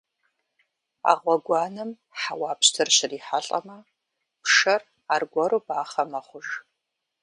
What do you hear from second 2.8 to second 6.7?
щрихьэлӀэмэ, пшэр аргуэру бахъэ мэхъуж.